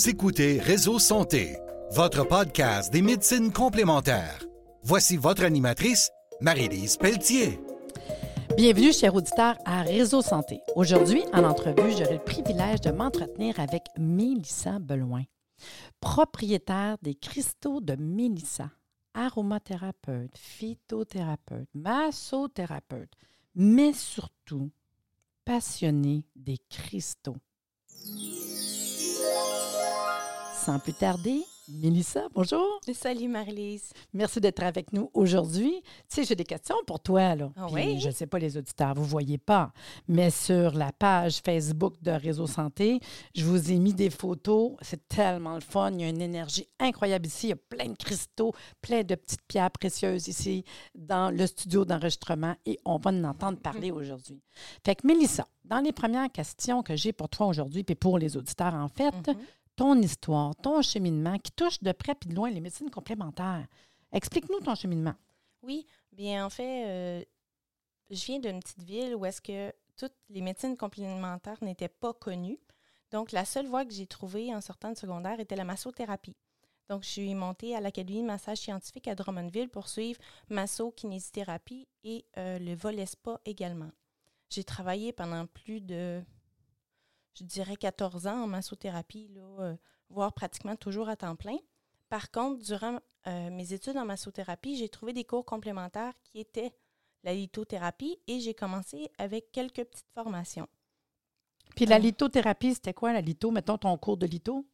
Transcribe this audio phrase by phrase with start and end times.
[0.00, 1.58] Vous écoutez Réseau Santé,
[1.90, 4.42] votre podcast des médecines complémentaires.
[4.82, 6.08] Voici votre animatrice,
[6.40, 7.60] Marie-Lise Pelletier.
[8.56, 10.62] Bienvenue, chers auditeurs, à Réseau Santé.
[10.74, 15.24] Aujourd'hui, en entrevue, j'aurai le privilège de m'entretenir avec Mélissa Beloin,
[16.00, 18.70] propriétaire des cristaux de Mélissa,
[19.12, 23.12] aromathérapeute, phytothérapeute, massothérapeute,
[23.54, 24.70] mais surtout
[25.44, 27.36] passionnée des cristaux.
[30.64, 32.80] Sans plus tarder, Mélissa, bonjour.
[32.92, 33.92] Salut Marie-Lise.
[34.12, 35.72] Merci d'être avec nous aujourd'hui.
[36.08, 37.34] Tu sais, j'ai des questions pour toi.
[37.34, 37.50] Là.
[37.56, 37.98] Ah oui?
[38.00, 39.72] Je ne sais pas les auditeurs, vous ne voyez pas,
[40.08, 43.00] mais sur la page Facebook de Réseau Santé,
[43.34, 44.72] je vous ai mis des photos.
[44.82, 45.92] C'est tellement le fun.
[45.92, 47.46] Il y a une énergie incroyable ici.
[47.46, 51.84] Il y a plein de cristaux, plein de petites pierres précieuses ici dans le studio
[51.84, 53.62] d'enregistrement et on va en entendre Mm.
[53.62, 54.42] parler aujourd'hui.
[54.84, 58.36] Fait que Mélissa, dans les premières questions que j'ai pour toi aujourd'hui, puis pour les
[58.36, 59.36] auditeurs en fait, Mm-hmm.
[59.80, 63.66] Ton histoire, ton cheminement qui touche de près puis de loin les médecines complémentaires.
[64.12, 65.14] Explique-nous ton cheminement.
[65.62, 67.24] Oui, bien en fait, euh,
[68.10, 72.58] je viens d'une petite ville où est-ce que toutes les médecines complémentaires n'étaient pas connues.
[73.10, 76.36] Donc, la seule voie que j'ai trouvée en sortant de secondaire était la massothérapie.
[76.90, 80.20] Donc, je suis montée à l'Académie de massage scientifique à Drummondville pour suivre
[80.50, 83.92] masso, kinésithérapie et euh, le volet spa également.
[84.50, 86.22] J'ai travaillé pendant plus de,
[87.34, 89.76] je dirais, 14 ans en massothérapie, là, euh,
[90.08, 91.56] voire pratiquement toujours à temps plein.
[92.08, 96.72] Par contre, durant euh, mes études en massothérapie, j'ai trouvé des cours complémentaires qui étaient
[97.22, 100.68] la lithothérapie et j'ai commencé avec quelques petites formations.
[101.76, 101.98] Puis la Ah.
[102.00, 103.50] lithothérapie, c'était quoi la litho?
[103.50, 104.66] Mettons ton cours de litho.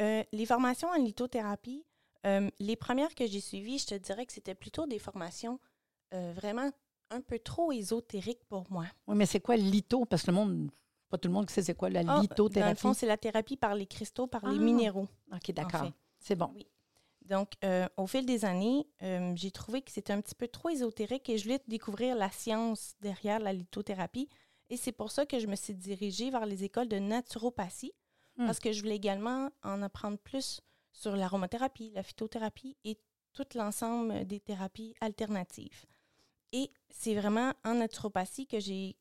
[0.00, 1.86] Euh, les formations en lithothérapie,
[2.26, 5.58] euh, les premières que j'ai suivies, je te dirais que c'était plutôt des formations
[6.12, 6.70] euh, vraiment
[7.10, 8.84] un peu trop ésotériques pour moi.
[9.06, 10.04] Oui, mais c'est quoi litho?
[10.04, 10.70] Parce que le monde,
[11.08, 12.80] pas tout le monde qui sait c'est quoi la Ah, dans le lithothérapie.
[12.80, 14.62] fond, c'est la thérapie par les cristaux, par les Ah.
[14.62, 15.08] minéraux.
[15.32, 15.84] OK, d'accord.
[15.86, 15.92] fait.
[16.18, 16.50] C'est bon.
[16.54, 16.66] Oui.
[17.24, 20.68] Donc, euh, au fil des années, euh, j'ai trouvé que c'était un petit peu trop
[20.68, 24.28] ésotérique et je voulais découvrir la science derrière la lithothérapie.
[24.70, 27.92] Et c'est pour ça que je me suis dirigée vers les écoles de naturopathie,
[28.36, 28.44] Hmm.
[28.46, 30.60] parce que je voulais également en apprendre plus
[30.92, 32.98] sur l'aromathérapie, la phytothérapie et
[33.32, 35.86] tout l'ensemble des thérapies alternatives.
[36.52, 38.94] Et c'est vraiment en naturopathie que j'ai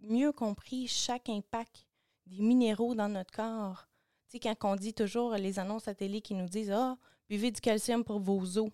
[0.00, 1.86] mieux compris chaque impact
[2.26, 3.88] des minéraux dans notre corps.
[4.28, 6.96] Tu sais, quand on dit toujours les annonces à télé qui nous disent Ah,
[7.28, 8.70] buvez du calcium pour vos os.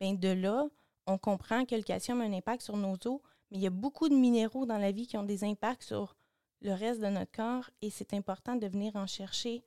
[0.00, 0.66] Bien, de là,
[1.06, 3.20] on comprend que le calcium a un impact sur nos os,
[3.50, 6.16] mais il y a beaucoup de minéraux dans la vie qui ont des impacts sur
[6.60, 9.62] le reste de notre corps et c'est important de venir en chercher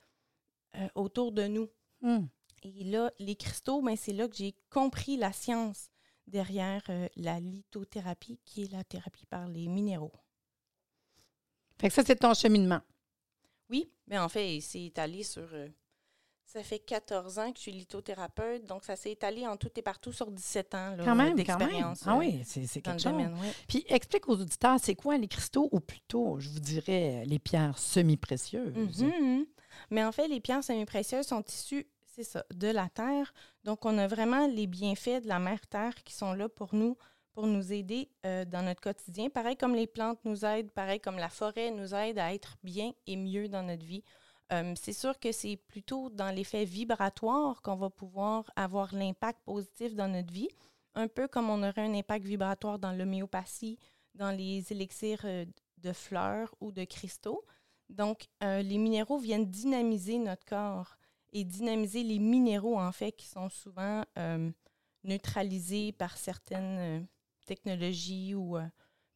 [0.76, 1.70] euh, autour de nous.
[2.02, 2.26] Hmm.
[2.64, 5.90] Et là, les cristaux, ben, c'est là que j'ai compris la science
[6.28, 10.14] derrière euh, la lithothérapie, qui est la thérapie par les minéraux.
[11.80, 12.82] Fait que ça, c'est ton cheminement.
[13.70, 15.48] Oui, mais en fait, c'est étalé sur.
[15.54, 15.68] euh,
[16.46, 19.82] ça fait 14 ans que je suis lithothérapeute, donc ça s'est étalé en tout et
[19.82, 21.36] partout sur 17 ans là, Quand même, quand même.
[21.36, 22.04] d'expérience.
[22.06, 23.04] Ah euh, oui, c'est quelque chose.
[23.12, 23.36] domaine.
[23.42, 23.48] oui.
[23.68, 27.80] Puis explique aux auditeurs, c'est quoi les cristaux, ou plutôt, je vous dirais, les pierres
[27.80, 29.02] semi-précieuses?
[29.04, 29.46] Mhm.
[29.90, 33.34] Mais en fait, les pierres semi-précieuses sont issues, c'est ça, de la terre.
[33.64, 36.96] Donc, on a vraiment les bienfaits de la mère terre qui sont là pour nous,
[37.34, 39.30] pour nous aider euh, dans notre quotidien.
[39.30, 42.94] Pareil comme les plantes nous aident, pareil comme la forêt nous aide à être bien
[43.08, 44.04] et mieux dans notre vie.
[44.52, 49.96] Euh, c'est sûr que c'est plutôt dans l'effet vibratoire qu'on va pouvoir avoir l'impact positif
[49.96, 50.50] dans notre vie,
[50.96, 53.80] un peu comme on aurait un impact vibratoire dans l'homéopathie,
[54.14, 55.46] dans les élixirs euh,
[55.80, 57.44] de fleurs ou de cristaux.
[57.90, 60.96] Donc, les minéraux viennent dynamiser notre corps
[61.32, 64.04] et dynamiser les minéraux, en fait, qui sont souvent
[65.04, 67.06] neutralisés par certaines
[67.46, 68.64] technologies ou euh,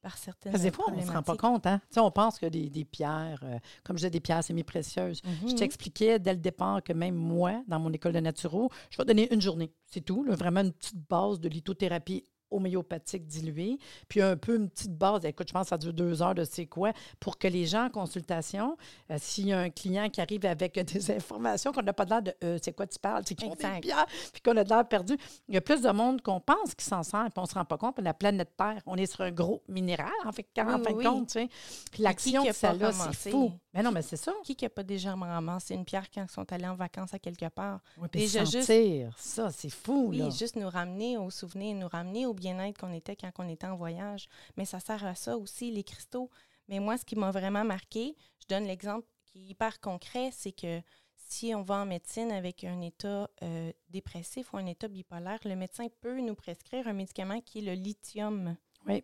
[0.02, 1.66] par certaines Parce que des fois, on ne se rend pas compte.
[1.66, 1.80] Hein?
[1.90, 5.22] Tu sais, on pense que des, des pierres, euh, comme je disais, des pierres semi-précieuses.
[5.24, 5.56] Je Mhm.
[5.56, 9.34] t'expliquais dès le départ que même moi, dans mon école de naturo, je vais donner
[9.34, 9.74] une journée.
[9.88, 10.24] C'est tout.
[10.24, 13.78] là, vraiment une petite base de lithothérapie homéopathique diluée,
[14.08, 16.44] puis un peu une petite base, écoute, je pense que ça dure deux heures de
[16.44, 18.78] c'est quoi, pour que les gens en consultation,
[19.12, 22.22] euh, s'il y a un client qui arrive avec des informations qu'on n'a pas l'air
[22.22, 23.82] de euh, c'est quoi tu parles, c'est des Exact.
[23.82, 25.18] pierres, puis qu'on a de l'air perdu.
[25.48, 27.54] Il y a plus de monde qu'on pense qui s'en sert, puis on ne se
[27.54, 30.48] rend pas compte, puis la planète Terre, on est sur un gros minéral, en fait,
[30.60, 31.04] en Oui, fin oui, de oui.
[31.06, 31.50] compte, tu sais.
[31.92, 33.52] Puis l'action qui que ça a, c'est fou.
[33.74, 34.32] Mais non, mais c'est ça.
[34.44, 37.48] Qui n'a pas déjà ramassé une pierre quand ils sont allés en vacances à quelque
[37.50, 37.80] part?
[37.98, 40.30] Ouais, puis Déjà juste- sentir, ça, c'est fou, Oui, là.
[40.30, 43.76] juste nous ramener aux souvenirs, nous ramener au bien-être qu'on était quand on était en
[43.76, 44.28] voyage.
[44.56, 46.30] Mais ça sert à ça aussi, les cristaux.
[46.68, 50.52] Mais moi, ce qui m'a vraiment marqué, je donne l'exemple qui est hyper concret, c'est
[50.52, 50.82] que
[51.16, 55.56] si on va en médecine avec un état euh, dépressif ou un état bipolaire, le
[55.56, 58.56] médecin peut nous prescrire un médicament qui est le lithium.
[58.86, 59.04] Oui.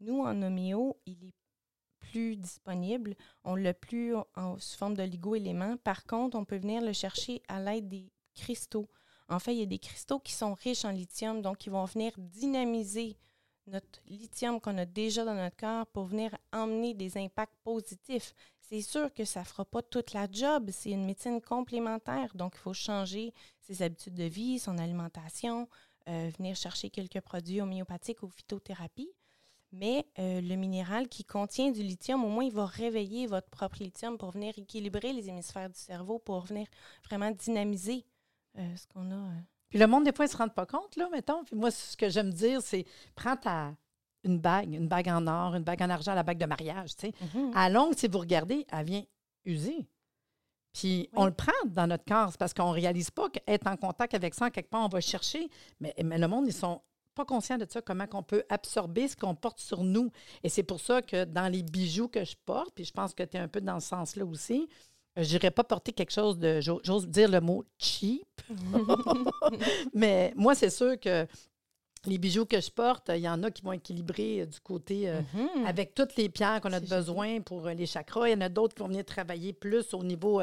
[0.00, 1.34] Nous, en homéo, il est
[1.98, 5.76] plus disponible, on l'a plus en, sous forme d'oligo-éléments.
[5.78, 8.88] Par contre, on peut venir le chercher à l'aide des cristaux.
[9.34, 11.84] En fait, il y a des cristaux qui sont riches en lithium, donc qui vont
[11.84, 13.16] venir dynamiser
[13.66, 18.32] notre lithium qu'on a déjà dans notre corps pour venir emmener des impacts positifs.
[18.60, 20.70] C'est sûr que ça ne fera pas toute la job.
[20.70, 25.68] C'est une médecine complémentaire, donc il faut changer ses habitudes de vie, son alimentation,
[26.08, 29.10] euh, venir chercher quelques produits homéopathiques ou phytothérapie.
[29.72, 33.82] Mais euh, le minéral qui contient du lithium, au moins, il va réveiller votre propre
[33.82, 36.68] lithium pour venir équilibrer les hémisphères du cerveau, pour venir
[37.04, 38.04] vraiment dynamiser
[38.56, 39.30] ce qu'on a.
[39.68, 41.44] Puis le monde, des fois, ne se rend pas compte, là, mettons.
[41.44, 42.84] Puis moi, ce que j'aime dire, c'est
[43.14, 43.74] prends ta
[44.24, 47.08] une bague, une bague en or, une bague en argent, la bague de mariage, tu
[47.08, 47.12] sais.
[47.34, 47.52] Mhm.
[47.54, 49.02] À longue, si vous regardez, elle vient
[49.44, 49.86] user.
[50.72, 54.14] Puis on le prend dans notre corps parce qu'on ne réalise pas qu'être en contact
[54.14, 55.48] avec ça, quelque part, on va chercher.
[55.78, 56.80] Mais, mais le monde, ils sont
[57.14, 60.10] pas conscients de ça, comment on peut absorber ce qu'on porte sur nous.
[60.42, 63.22] Et c'est pour ça que dans les bijoux que je porte, puis je pense que
[63.22, 64.66] tu es un peu dans ce sens-là aussi, euh,
[65.16, 68.26] je n'irais pas porter quelque chose de, j'o- j'ose dire le mot cheap,
[69.94, 71.26] mais moi, c'est sûr que
[72.06, 75.08] les bijoux que je porte, il y en a qui vont équilibrer euh, du côté
[75.08, 75.66] euh, Mhm.
[75.66, 78.28] avec toutes les pierres qu'on a de besoin pour euh, les chakras.
[78.28, 80.42] Il y en a d'autres qui vont venir travailler plus au niveau,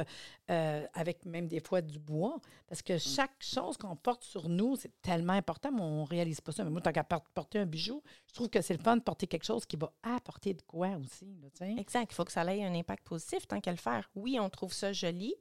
[0.50, 2.38] euh, avec même des fois du bois.
[2.68, 6.40] Parce que chaque chose qu'on porte sur nous, c'est tellement important, mais on ne réalise
[6.42, 6.64] pas ça.
[6.64, 9.02] Mais moi, tant qu'à por- porter un bijou, je trouve que c'est le fun de
[9.04, 11.26] porter quelque chose qui va apporter de quoi aussi.
[11.60, 11.68] là.
[11.78, 12.08] Exact.
[12.12, 14.10] Il faut que ça ait un impact positif tant qu'à le faire.
[14.16, 15.36] Oui, on trouve ça joli.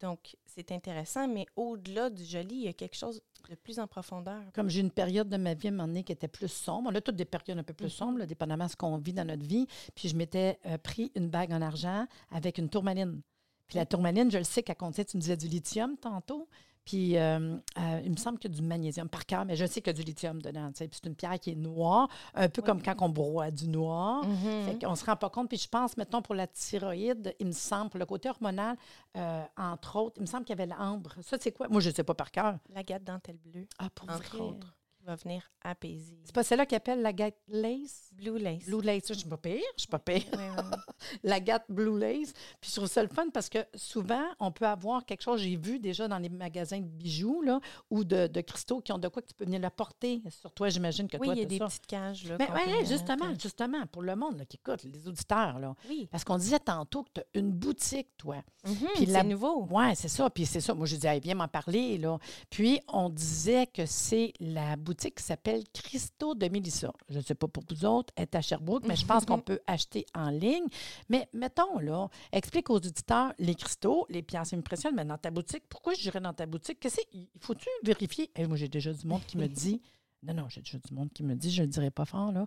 [0.00, 3.86] Donc, c'est intéressant, mais au-delà du joli, il y a quelque chose de plus en
[3.86, 4.42] profondeur.
[4.52, 6.90] Comme j'ai une période de ma vie à un moment donné qui était plus sombre.
[6.92, 7.90] On a toutes des périodes un peu plus Mhm.
[7.90, 9.66] sombres, là, dépendamment de ce qu'on vit dans notre vie.
[9.94, 13.22] Puis je m'étais euh, pris une bague en argent avec une tourmaline.
[13.68, 16.48] Puis la tourmaline, je le sais qu'elle contient, tu me disais du lithium tantôt.
[16.86, 19.66] Puis euh, euh, il me semble qu'il y a du magnésium par cœur, mais je
[19.66, 20.70] sais qu'il y a du lithium dedans.
[20.74, 24.24] Puis c'est une pierre qui est noire, un peu comme quand on broie du noir.
[24.24, 24.64] Mhm.
[24.64, 25.48] Fait qu'on se rend pas compte.
[25.48, 28.76] Puis je pense, mettons, pour la thyroïde, il me semble, pour le côté hormonal,
[29.16, 31.14] euh, entre autres, il me semble qu'il y avait l'ambre.
[31.22, 31.66] Ça, c'est quoi?
[31.68, 32.56] Moi, je ne sais pas par cœur.
[32.72, 34.38] L'agate dentelle bleue, Ah, pour entre vrai?
[34.40, 34.74] autres,
[35.06, 36.18] va venir apaiser.
[36.24, 38.10] C'est pas celle-là qui appelle la gate lace?
[38.12, 38.64] Blue lace.
[38.66, 40.22] Blue lace, je suis pas pire, je suis pas pire.
[40.36, 40.50] Ouais.
[41.22, 42.32] La gate blue lace.
[42.60, 45.56] Puis je trouve ça le fun parce que souvent, on peut avoir quelque chose, j'ai
[45.56, 47.60] vu déjà dans les magasins de bijoux là,
[47.90, 50.50] ou de, de cristaux qui ont de quoi que tu peux venir la porter sur
[50.52, 50.68] toi.
[50.70, 51.66] J'imagine que Oui, toi, il y a des ça.
[51.66, 52.24] petites cages.
[52.24, 52.88] Là, Mais ouais, mettre.
[52.88, 55.74] justement, justement, pour le monde là, qui écoute, les auditeurs, là.
[55.88, 56.08] Oui.
[56.10, 58.36] Parce qu'on disait tantôt que tu as une boutique, toi.
[58.66, 59.68] Mhm, Puis c'est nouveau.
[59.70, 60.30] Oui, c'est ça.
[60.30, 60.72] Puis c'est ça.
[60.74, 61.98] Moi, je dis, hey, viens m'en parler.
[61.98, 62.18] Là.
[62.50, 66.92] Puis on disait que c'est la boutique qui s'appelle Christo de Mélissa.
[67.08, 69.40] Je ne sais pas pour vous autres, elle est à Sherbrooke, mais je pense qu'on
[69.40, 70.66] peut acheter en ligne.
[71.08, 75.64] Mais mettons, là, explique aux auditeurs les cristaux, les pierres impressionnent, mais dans ta boutique,
[75.68, 76.80] pourquoi je dirais dans ta boutique?
[76.80, 78.30] Qu'est-ce que- il faut-tu vérifier?
[78.36, 79.80] Eh, moi, j'ai déjà du monde qui me dit.
[80.22, 82.32] Non, non, j'ai déjà du monde qui me dit, je ne le dirai pas fort,
[82.32, 82.46] là.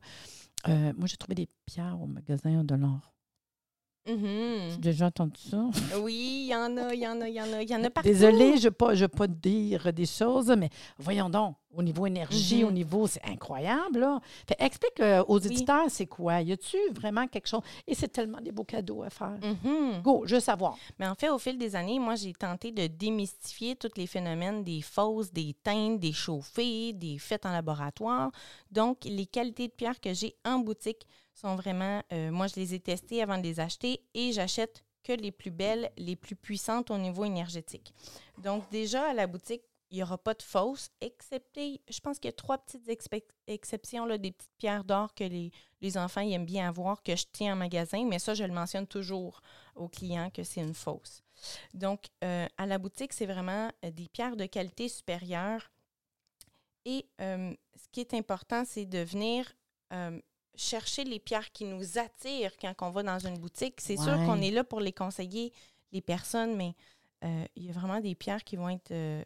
[0.68, 3.14] Euh, moi, j'ai trouvé des pierres au magasin de l'or.
[4.08, 4.72] Mhm.
[4.72, 5.64] J'ai déjà entendu ça.
[6.02, 7.62] Oui, il y en a, il y en a, il y en a.
[7.62, 8.10] Il y en a partout.
[8.10, 12.08] Désolée, je ne pas, je veux pas dire des choses, mais voyons donc, au niveau
[12.08, 12.68] énergie, Mhm.
[12.68, 14.00] au niveau, c'est incroyable.
[14.00, 14.20] Là.
[14.48, 16.42] Fait, explique euh, aux éditeurs, c'est quoi?
[16.42, 17.62] Y a-tu vraiment quelque chose?
[17.86, 19.38] Et c'est tellement des beaux cadeaux à faire.
[19.44, 20.02] Mhm.
[20.02, 20.76] Go, je veux savoir.
[20.98, 24.64] Mais en fait, au fil des années, moi, j'ai tenté de démystifier tous les phénomènes
[24.64, 28.32] des fausses, des teintes, des chauffées, des fêtes en laboratoire.
[28.72, 31.06] Donc, les qualités de pierre que j'ai en boutique
[31.40, 35.14] sont vraiment, euh, moi, je les ai testées avant de les acheter et j'achète que
[35.14, 37.94] les plus belles, les plus puissantes au niveau énergétique.
[38.38, 42.28] Donc, déjà, à la boutique, il n'y aura pas de fausses, excepté, je pense qu'il
[42.28, 42.88] y a trois petites
[43.48, 47.26] exceptions, là, des petites pierres d'or que les, les enfants aiment bien avoir, que je
[47.32, 49.42] tiens en magasin, mais ça, je le mentionne toujours
[49.76, 51.24] aux clients que c'est une fausse.
[51.74, 55.72] Donc, euh, à la boutique, c'est vraiment euh, des pierres de qualité supérieure.
[56.86, 59.46] Et ce qui est important, c'est de venir
[60.60, 63.80] chercher les pierres qui nous attirent quand on va dans une boutique.
[63.82, 65.52] C'est sûr qu'on est là pour les conseiller,
[65.92, 66.76] les personnes, mais
[67.24, 69.24] euh, il y a vraiment des pierres qui vont être euh,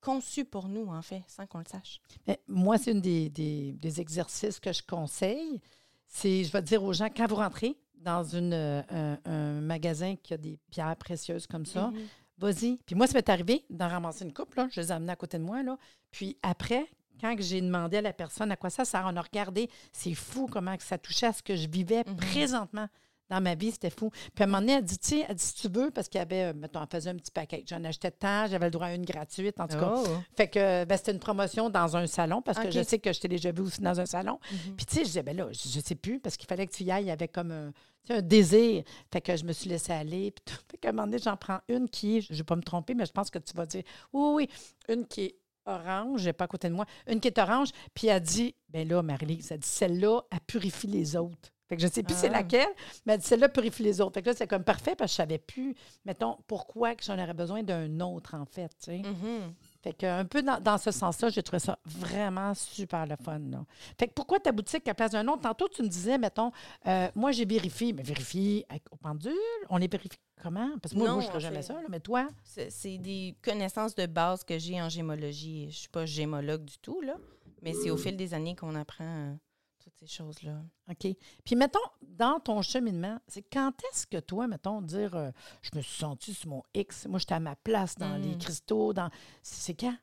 [0.00, 2.00] conçues pour nous, en fait, sans qu'on le sache.
[2.26, 5.60] Mais moi, c'est une des, des- des exercices que je conseille.
[6.06, 10.32] C'est, je vais dire aux gens, quand vous rentrez dans une, euh, un, magasin qui
[10.32, 12.06] a des pierres précieuses comme ça, Mhm.
[12.38, 12.78] Vas-y.
[12.86, 14.66] Puis moi, ça m'est arrivé d'en ramasser une coupe, là.
[14.72, 15.76] Je les ai amenés à côté de moi, là.
[16.10, 16.86] Puis après,
[17.20, 19.68] quand j'ai demandé à la personne à quoi ça sert, on a regardé.
[19.92, 22.16] C'est fou comment que ça touchait à ce que je vivais Mhm.
[22.16, 22.86] présentement
[23.28, 23.70] dans ma vie.
[23.70, 24.10] C'était fou.
[24.34, 26.08] Puis à un moment donné, elle dit, tu sais, elle dit, si tu veux, parce
[26.08, 27.62] qu'il y avait, euh, mettons, elle faisait un petit paquet.
[27.68, 29.94] J'en achetais tant, j'avais le droit à une gratuite, en tout cas.
[29.96, 30.04] Oh.
[30.36, 33.20] Fait que ben, c'était une promotion dans un salon, parce que je sais que je
[33.20, 34.40] t'ai déjà vu aussi dans un salon.
[34.50, 34.74] Mhm.
[34.76, 36.72] Puis, tu sais, je disais, ben là, je, je sais plus, parce qu'il fallait que
[36.72, 37.70] tu y ailles avec comme un,
[38.04, 38.82] tu sais, un désir.
[39.12, 40.32] Fait que je me suis laissée aller.
[40.32, 40.60] Puis, tout.
[40.68, 42.62] Fait qu'à un moment donné, j'en prends une qui est, je ne vais pas me
[42.62, 44.48] tromper, mais je pense que tu vas dire, oui, oui,
[44.88, 45.36] une qui est
[45.70, 48.86] orange, j'ai pas à côté de moi, une qui est orange, puis elle dit, ben
[48.88, 51.50] là, Marie-Lise, elle dit, celle-là, elle purifie les autres.
[51.68, 52.38] Fait que je sais plus c'est Ah.
[52.38, 52.68] laquelle,
[53.06, 54.14] mais elle dit celle-là purifie les autres.
[54.14, 57.14] Fait que là, c'est comme parfait parce que je savais plus, mettons, pourquoi que j'en
[57.14, 58.98] aurais besoin d'un autre, en fait, tu sais.
[58.98, 59.54] Mhm.
[59.82, 63.38] Fait que un peu dans, dans ce sens-là, j'ai trouvé ça vraiment super le fun.
[63.38, 63.64] Là.
[63.98, 65.40] Fait que pourquoi ta boutique à la place d'un autre?
[65.40, 66.52] Tantôt, tu me disais, mettons,
[66.86, 69.32] euh, moi, j'ai vérifié, mais vérifie avec- au pendule?
[69.70, 70.70] On les vérifie comment?
[70.82, 72.28] Parce que moi, Non, moi je ne ferais jamais ça, là, mais toi?
[72.44, 75.62] C'est des connaissances de base que j'ai en gémologie.
[75.62, 77.16] Je ne suis pas gémologue du tout, là,
[77.62, 79.34] mais c'est au fil des années qu'on apprend euh,
[79.80, 80.62] toutes ces choses-là.
[80.90, 81.14] OK.
[81.44, 85.30] Puis, mettons, dans ton cheminement, c'est quand est-ce que toi, mettons, dire, euh,
[85.62, 88.38] je me suis sentie sur mon X, moi, j'étais à ma place dans les Mm.
[88.38, 89.10] cristaux, dans.
[89.42, 89.96] C'est quand?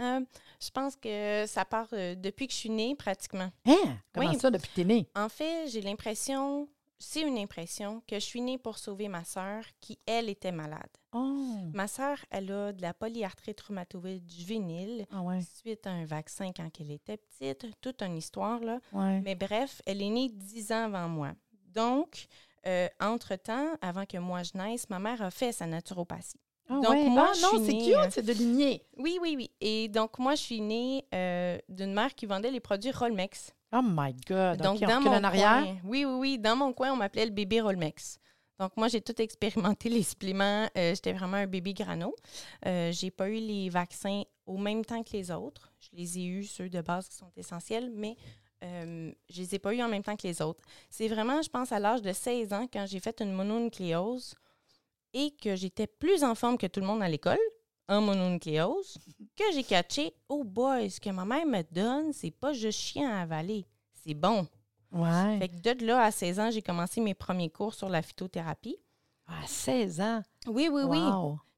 [0.00, 0.20] Euh,
[0.60, 3.50] je pense que ça part euh, depuis que je suis née, pratiquement.
[3.66, 3.98] Hein?
[4.12, 4.38] Comment Oui.
[4.38, 5.08] ça, depuis que t'es née?
[5.16, 9.62] En fait, j'ai l'impression, c'est une impression, que je suis née pour sauver ma sœur
[9.80, 10.90] qui, elle, était malade.
[11.12, 11.56] Oh!
[11.72, 16.50] Ma sœur, elle a de la polyarthrite rhumatoïde juvénile Ah ouais, suite à un vaccin
[16.54, 17.66] quand elle était petite.
[17.80, 18.80] Toute une histoire, là.
[18.92, 19.20] ouais.
[19.20, 21.32] Mais bref, elle est née dix ans avant moi.
[21.74, 22.26] Donc,
[22.66, 26.40] euh, entre-temps, avant que moi je naisse, ma mère a fait sa naturopathie.
[26.68, 27.08] Ah donc, ouais.
[27.08, 28.84] moi, Ah je non, c'est cute, euh, c'est de ligner.
[28.98, 29.50] Oui, oui, oui.
[29.60, 33.54] Et donc, moi, je suis née euh, d'une mère qui vendait les produits Rolmex.
[33.72, 34.62] Oh my God.
[34.62, 35.62] Donc, dans mon en arrière.
[35.62, 38.18] coin, oui, oui, oui, dans mon coin, on m'appelait le bébé Rolmex.
[38.58, 40.68] Donc, moi, j'ai tout expérimenté les suppléments.
[40.76, 42.14] Euh, J'étais vraiment un bébé grano.
[42.66, 45.72] Euh, j'ai pas eu les vaccins au même temps que les autres.
[45.80, 48.16] Je les ai eus, ceux de base qui sont essentiels, mais
[48.64, 50.64] euh, je les ai pas eus en même temps que les autres.
[50.90, 54.34] C'est vraiment, je pense, à l'âge de 16 ans, quand j'ai fait une mononucléose
[55.12, 57.38] et que j'étais plus en forme que tout le monde à l'école,
[57.88, 58.98] en mononucléose,
[59.36, 63.10] que j'ai catché, oh boy, ce que ma mère me donne, c'est pas juste chien
[63.10, 63.66] à avaler,
[64.04, 64.46] c'est bon.
[64.92, 65.38] Ouais.
[65.38, 68.76] Fait que de là, à 16 ans, j'ai commencé mes premiers cours sur la phytothérapie.
[69.26, 70.22] À 16 ans?
[70.46, 70.98] Oui, oui, oui.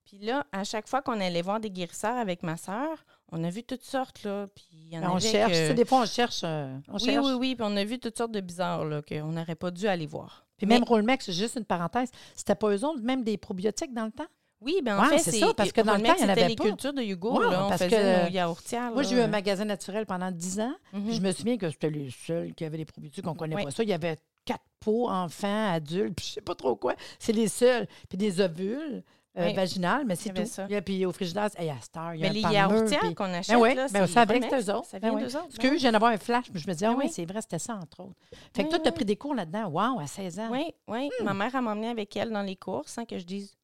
[0.04, 3.50] Puis là, à chaque fois qu'on allait voir des guérisseurs avec ma sœur, on a
[3.50, 4.46] vu toutes sortes, là.
[4.52, 5.52] Puis il y en Ben, on avait cherche.
[5.52, 6.40] que- des fois, on cherche.
[6.42, 7.25] euh, on Oui, cherche.
[7.25, 7.54] oui, oui.
[7.54, 10.44] Puis on a vu toutes sortes de bizarres, là, qu'on n'aurait pas dû aller voir.
[10.56, 13.94] Puis Mais- même Rolmex, c'est juste une parenthèse, c'était pas eux autres, même des probiotiques
[13.94, 14.26] dans le temps?
[14.62, 16.29] Oui, bien en Ouais, fait, c'est ça, parce que dans le temps, il y en
[16.29, 16.64] avait les pas.
[16.64, 17.64] cultures de Hugo, Ouais, là.
[17.64, 20.75] On parce faisait que nos yaourtières, Moi, j'ai eu un magasin naturel pendant 10 ans.
[20.93, 21.12] Mhm.
[21.12, 23.64] Je me souviens que c'était les seuls qui avaient des probiotiques, on ne connaît Oui.
[23.64, 23.83] pas ça.
[23.83, 26.95] Il y avait quatre pots, enfants, adultes, puis je sais pas trop quoi.
[27.19, 27.87] C'est les seuls.
[28.09, 29.02] Puis des ovules
[29.38, 29.55] euh, Oui.
[29.55, 30.45] vaginales, mais c'est tout.
[30.45, 30.67] ça.
[30.69, 33.55] Et puis au frigidaire, hey, à Star, il y a Mais les yaourtières qu'on achète,
[33.55, 34.85] Ben oui, là, ben, c'est ça avec eux autres.
[34.87, 35.23] Ça Ben vient oui.
[35.23, 35.47] d'eux autres.
[35.47, 37.05] Parce que eux, je viens d'avoir un flash, puis je me disais, ah Ben oui,
[37.07, 37.12] oui.
[37.14, 38.17] c'est vrai, c'était ça, entre autres.
[38.55, 39.69] Fait que toi, tu as pris des cours là-dedans?
[39.69, 40.49] Wow, à 16 ans.
[40.50, 41.09] Oui, oui.
[41.21, 41.25] Hmm.
[41.25, 43.57] Ma mère a m'emmené avec elle dans les cours sans que je dise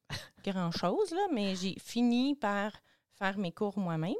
[0.43, 2.71] grand-chose, là, mais j'ai fini par
[3.17, 4.13] faire mes cours moi-même.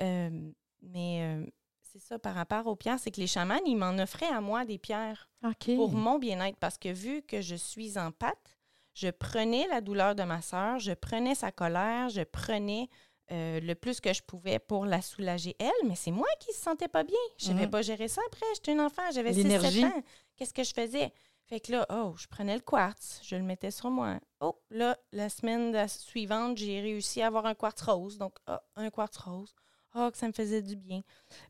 [0.00, 0.50] Euh,
[0.82, 1.46] mais euh,
[1.82, 4.64] c'est ça, par rapport aux pierres, c'est que les chamans, ils m'en offraient à moi
[4.64, 5.28] des pierres
[5.76, 8.58] pour mon bien-être parce que vu que je suis en pâte,
[8.94, 12.88] je prenais la douleur de ma sœur, je prenais sa colère, je prenais
[13.30, 16.54] euh, le plus que je pouvais pour la soulager elle, mais c'est moi qui ne
[16.54, 17.16] se sentais pas bien.
[17.38, 17.70] Je ne savais Mhm.
[17.70, 18.46] pas gérer ça après.
[18.54, 19.84] J'étais une enfant, j'avais 6-7 L'énergie.
[19.84, 20.02] ans.
[20.36, 21.12] Qu'est-ce que je faisais?
[21.48, 24.18] Fait que là, oh, je prenais le quartz, je le mettais sur moi.
[24.40, 28.18] Oh, là, la semaine suivante, j'ai réussi à avoir un quartz rose.
[28.18, 29.54] Donc, ah, un quartz rose.
[29.94, 31.02] Oh, que ça me faisait du bien.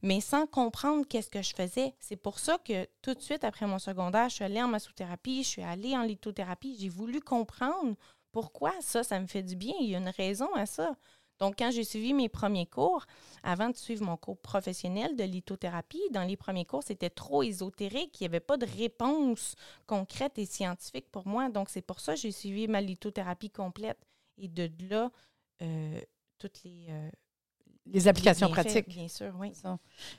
[0.03, 1.95] Mais sans comprendre qu'est-ce que je faisais.
[1.99, 5.43] C'est pour ça que tout de suite, après mon secondaire, je suis allée en massothérapie,
[5.43, 6.76] je suis allée en lithothérapie.
[6.79, 7.97] J'ai voulu comprendre
[8.33, 9.75] pourquoi ça, ça me fait du bien.
[9.81, 10.95] Il y a une raison à ça.
[11.38, 13.05] Donc, quand j'ai suivi mes premiers cours,
[13.43, 18.21] avant de suivre mon cours professionnel de lithothérapie, dans les premiers cours, c'était trop ésotérique.
[18.21, 19.55] Il n'y avait pas de réponse
[19.87, 21.49] concrète et scientifique pour moi.
[21.49, 23.99] Donc, c'est pour ça que j'ai suivi ma lithothérapie complète.
[24.38, 25.11] Et de là,
[25.62, 26.00] euh,
[26.38, 27.11] toutes les, euh,
[27.93, 28.88] Les applications bienfaits, pratiques.
[28.88, 29.52] Bien sûr, oui.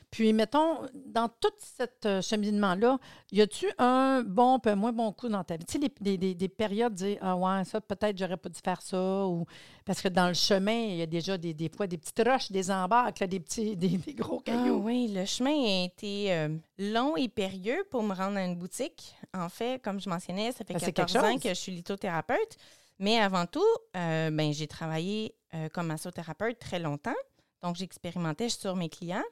[0.09, 2.97] Puis, mettons, dans tout ce cheminement-là,
[3.31, 5.65] y a-tu un bon un moins bon coup dans ta vie?
[5.65, 8.59] Tu sais, des, des- des- des périodes, dire Ah ouais, ça, peut-être, j'aurais pas dû
[8.63, 9.25] faire ça.
[9.27, 9.45] Ou...
[9.86, 12.51] Parce que dans le chemin, il y a déjà des, des fois des petites roches,
[12.51, 14.81] des embarques, là, des, petits, des, des gros Ah cailloux.
[14.83, 19.13] oui, le chemin a été euh, long et périlleux pour me rendre à une boutique.
[19.33, 21.41] En fait, comme je mentionnais, ça fait Ben, c'est 14 quelque ans chose.
[21.43, 22.57] que je suis lithothérapeute.
[23.00, 23.59] Mais avant tout,
[23.95, 27.12] euh, ben, j'ai travaillé euh, comme massothérapeute très longtemps.
[27.61, 29.23] Donc, j'expérimentais sur mes clients.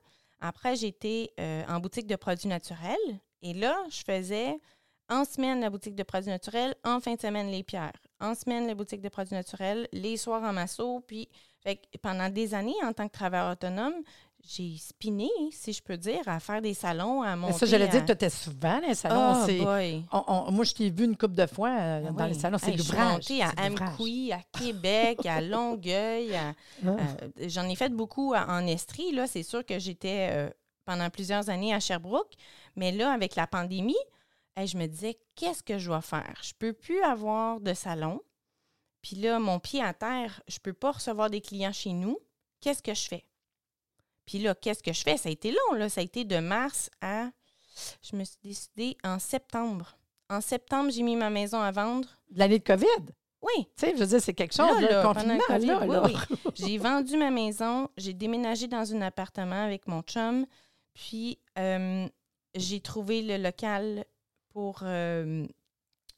[0.41, 2.97] Après, j'étais euh, en boutique de produits naturels.
[3.41, 4.59] Et là, je faisais
[5.09, 7.93] en semaine la boutique de produits naturels, en fin de semaine les pierres.
[8.19, 11.01] En semaine, la boutique de produits naturels, les soirs en masso.
[11.07, 11.29] Puis,
[12.01, 13.95] pendant des années, en tant que travailleur autonome,
[14.47, 17.53] j'ai spiné, si je peux dire, à faire des salons, à Mais monter.
[17.53, 17.87] ça, j'allais à...
[17.87, 19.33] dire, tu étais souvent dans les salons.
[19.41, 20.03] Oh c'est- boy!
[20.11, 22.57] on- on- moi, je t'ai vu une couple de fois euh, Ah dans les salons.
[22.57, 23.13] C'est Hey, de je suis l'ouvrage.
[23.13, 23.89] montée à l'ouvrage.
[23.99, 26.35] Amqui, à Québec, à Longueuil.
[26.35, 26.53] à-
[26.85, 26.89] Ah.
[26.89, 29.11] euh, J'en ai fait beaucoup à- en Estrie.
[29.13, 30.49] Là, c'est sûr que j'étais euh,
[30.85, 32.33] pendant plusieurs années à Sherbrooke.
[32.75, 33.95] Mais là, avec la pandémie,
[34.55, 36.35] hey, je me disais, qu'est-ce que je dois faire?
[36.43, 38.21] Je peux plus avoir de salon.
[39.01, 42.17] Puis là, mon pied à terre, je peux pas recevoir des clients chez nous.
[42.61, 43.25] Qu'est-ce que je fais?
[44.25, 45.17] Puis là, qu'est-ce que je fais?
[45.17, 45.89] Ça a été long, là.
[45.89, 47.29] Ça a été de mars à,
[48.01, 49.97] Je me suis décidée en septembre.
[50.29, 52.07] En septembre, j'ai mis ma maison à vendre.
[52.31, 53.13] L'année de COVID?
[53.41, 55.85] Oui, Tu sais, je veux dire, c'est quelque chose, Là, là, là, confinement, le là,
[55.85, 56.03] là.
[56.05, 56.51] oui, oui.
[56.55, 60.47] J'ai vendu ma maison, j'ai déménagé dans un appartement avec mon chum,
[60.95, 62.07] puis euh,
[62.55, 64.03] j'ai trouvé le local
[64.49, 65.45] pour euh,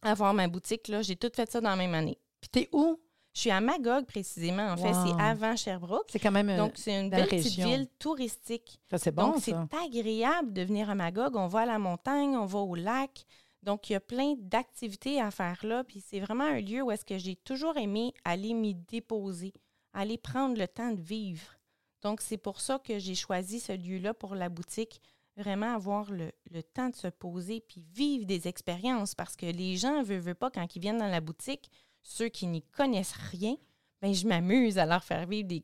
[0.03, 0.87] avoir ma boutique.
[0.87, 1.01] là.
[1.01, 2.17] J'ai tout fait ça dans la même année.
[2.39, 2.97] Puis t'es où?
[3.37, 4.71] Je suis à Magog précisément.
[4.71, 6.07] En fait, c'est avant Sherbrooke.
[6.09, 6.57] C'est quand même...
[6.57, 8.79] Donc, c'est une petite ville touristique.
[8.89, 9.53] ça, c'est bon, Donc, c'est
[9.85, 11.35] agréable de venir à Magog.
[11.35, 13.27] On va à la montagne, on va au lac.
[13.61, 15.83] Donc, il y a plein d'activités à faire là.
[15.83, 19.53] Puis, c'est vraiment un lieu où est-ce que j'ai toujours aimé aller m'y déposer,
[19.93, 21.59] aller prendre le temps de vivre.
[22.01, 24.99] Donc, c'est pour ça que j'ai choisi ce lieu-là pour la boutique.
[25.35, 29.13] Vraiment avoir le, le temps de se poser puis vivre des expériences.
[29.13, 31.69] Parce que les gens ne veulent, pas, quand ils viennent dans la boutique,
[32.09, 33.55] ceux qui n'y connaissent rien,
[34.01, 35.63] ben je m'amuse à leur faire vivre des,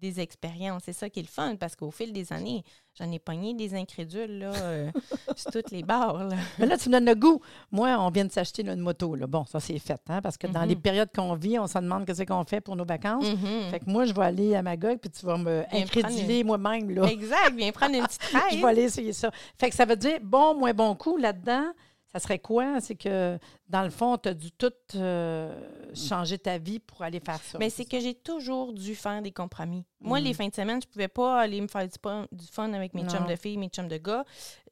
[0.00, 0.82] des expériences.
[0.86, 2.64] C'est ça qui est le fun, parce qu'au fil des années,
[2.98, 4.90] j'en ai pogné des incrédules là, euh,
[5.36, 6.24] sur toutes les barres.
[6.24, 6.36] là.
[6.58, 7.40] Mais là, tu me donnes le goût.
[7.70, 9.14] Moi, on vient de s'acheter une moto.
[9.14, 9.26] Là.
[9.26, 10.68] Bon, ça, c'est fait, hein, parce que dans Mhm.
[10.68, 13.26] les périodes qu'on vit, on se demande qu'est-ce qu'on fait pour nos vacances.
[13.26, 13.70] Mhm.
[13.70, 16.88] Fait que moi, je vais aller à Magog, puis tu vas me Viens incréduler moi-même,
[16.90, 17.04] là.
[17.04, 18.22] Exact, viens prendre une petite
[18.52, 19.30] Je vais aller essayer ça.
[19.58, 21.66] Fait que ça veut dire bon, moins bon coup là-dedans.
[22.12, 22.80] Ça serait quoi?
[22.80, 23.38] C'est que,
[23.68, 25.58] dans le fond, tu as dû tout euh,
[25.94, 27.56] changer ta vie pour aller faire ça.
[27.58, 29.84] Mais c'est que j'ai toujours dû faire des compromis.
[30.00, 30.24] Moi, Mhm.
[30.26, 33.08] les fins de semaine, je pouvais pas aller me faire du, fun- avec mes Non.
[33.08, 34.24] chums de filles, mes chums de gars.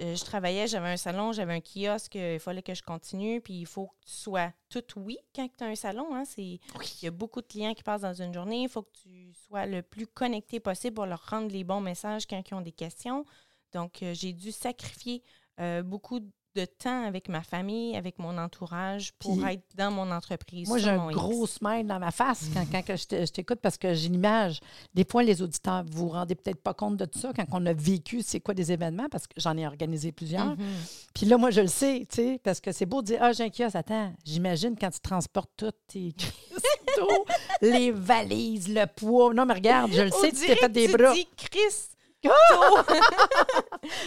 [0.02, 3.40] Euh, je travaillais, j'avais un salon, j'avais un kiosque, euh, il fallait que je continue,
[3.40, 6.14] puis il faut que tu sois tout oui quand tu as un salon.
[6.14, 6.59] Hein, Il
[7.02, 9.64] y a beaucoup de clients qui passent dans une journée, il faut que tu sois
[9.66, 13.25] le plus connecté possible pour leur rendre les bons messages quand ils ont des questions.
[13.73, 15.23] Donc, euh, j'ai dû sacrifier
[15.60, 16.20] euh, beaucoup
[16.56, 20.66] de temps avec ma famille, avec mon entourage pour Puis- être dans mon entreprise.
[20.68, 23.60] Moi, j'ai un gros smile dans ma face quand, quand que je te- je t'écoute
[23.62, 24.58] parce que j'ai l'image.
[24.92, 27.64] Des fois, les auditeurs, vous vous rendez peut-être pas compte de tout ça quand on
[27.66, 30.56] a vécu c'est quoi des événements parce que j'en ai organisé plusieurs.
[30.56, 30.66] Mhm.
[31.14, 33.32] Puis là, moi, je le sais, tu sais, parce que c'est beau de dire Ah,
[33.32, 33.76] j'ai un kiosque.
[33.76, 37.26] Attends, j'imagine quand tu transportes tous tes cristaux,
[37.62, 39.32] les valises, le poids.
[39.32, 41.14] Non, mais regarde, je le sais, tu t'es fait des tu bras.
[41.14, 41.89] dis Chris.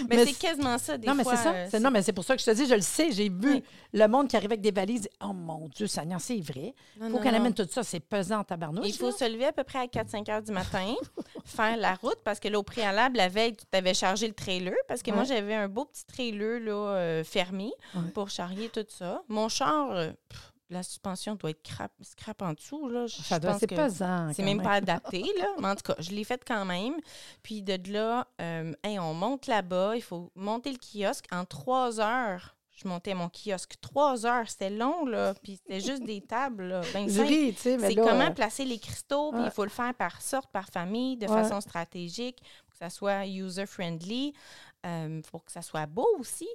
[0.09, 1.35] mais, Mais c'est quasiment ça, des non, mais fois.
[1.35, 1.53] c'est ça.
[1.53, 3.11] euh, C'est- non, mais c'est pour ça que je te dis, je le sais.
[3.11, 3.63] J'ai vu Oui.
[3.93, 5.09] le monde qui arrive avec des valises.
[5.23, 6.73] Oh mon Dieu, Seigneur, c'est vrai.
[6.99, 7.83] non, faut qu'elle amène tout ça.
[7.83, 8.85] C'est pesant tabarnouche.
[8.87, 9.11] Il faut là.
[9.17, 10.93] se lever à peu près à 4-5 heures du matin,
[11.45, 14.75] faire la route, parce que là, au préalable, la veille, tu t'avais chargé le trailer,
[14.87, 18.01] parce que moi, j'avais un beau petit trailer là, euh, fermé Ouais.
[18.13, 19.23] pour charrier tout ça.
[19.27, 22.89] Mon char, euh, pff, la suspension doit être crap, scrap en dessous.
[22.89, 23.07] Là.
[23.07, 24.31] Je Ça doit, pense c'est pesant.
[24.33, 25.47] C'est même pas adapté, là.
[25.59, 26.95] Mais en tout cas, je l'ai fait quand même.
[27.43, 29.95] Puis de là, euh, hey, on monte là-bas.
[29.95, 31.25] Il faut monter le kiosque.
[31.31, 33.75] En trois heures, je montais mon kiosque.
[33.81, 35.33] Trois heures, c'était long, là.
[35.43, 36.81] Puis c'était juste des tables, là.
[36.93, 39.47] Ben C'est comment euh, placer les cristaux, puis ouais.
[39.47, 41.43] il faut le faire par sorte, par famille, de Ouais.
[41.43, 44.33] façon stratégique, pour que ça soit user-friendly.
[44.85, 46.47] Il faut que ça soit beau aussi.